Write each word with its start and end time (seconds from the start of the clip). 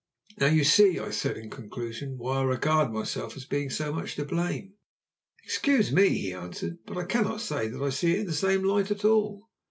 "Now 0.39 0.47
you 0.47 0.63
see," 0.63 0.97
I 0.97 1.11
said 1.11 1.37
in 1.37 1.51
conclusion, 1.51 2.17
"why 2.17 2.39
I 2.39 2.43
regard 2.43 2.91
myself 2.91 3.37
as 3.37 3.45
being 3.45 3.69
so 3.69 3.93
much 3.93 4.15
to 4.15 4.25
blame." 4.25 4.73
"Excuse 5.43 5.91
me," 5.91 6.09
he 6.09 6.33
answered, 6.33 6.79
"but 6.87 6.97
I 6.97 7.05
cannot 7.05 7.41
say 7.41 7.67
that 7.67 7.83
I 7.83 7.89
see 7.91 8.13
it 8.13 8.19
in 8.21 8.25
the 8.25 8.33
same 8.33 8.63
light 8.63 8.89
at 8.89 9.05
all." 9.05 9.51